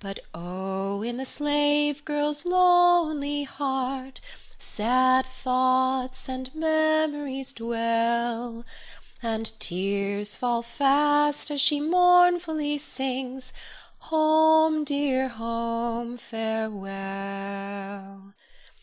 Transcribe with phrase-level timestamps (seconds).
[0.00, 1.00] But oh!
[1.00, 4.20] in the slave girl's lonely heart,
[4.58, 8.66] Sad thoughts and memories dwell,
[9.22, 13.54] And tears fall fast as she mournfully sings,
[13.98, 18.34] Home, dear home, farewell!